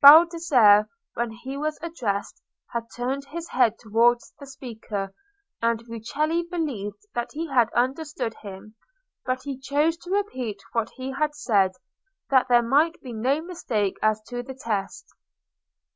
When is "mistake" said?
13.42-13.96